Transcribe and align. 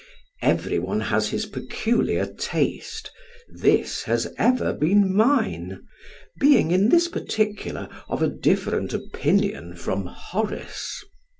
Every 0.41 0.79
one 0.79 0.99
has 0.99 1.27
his 1.27 1.45
peculiar 1.45 2.25
taste, 2.25 3.11
this 3.47 4.01
has 4.05 4.33
ever 4.39 4.73
been 4.73 5.15
mine; 5.15 5.83
being 6.39 6.71
in 6.71 6.89
this 6.89 7.07
particular 7.07 7.87
of 8.09 8.23
a 8.23 8.27
different 8.27 8.95
opinion 8.95 9.75
from 9.75 10.07
Horace. 10.07 11.03